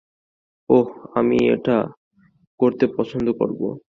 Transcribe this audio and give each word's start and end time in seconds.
ওহ, 0.69 0.87
আমি 1.15 1.37
ঐটা 1.51 1.77
করতে 2.59 2.85
পছন্দ 2.97 3.27
করবো। 3.31 3.67